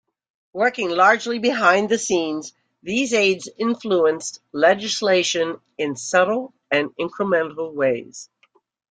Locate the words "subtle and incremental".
5.95-7.71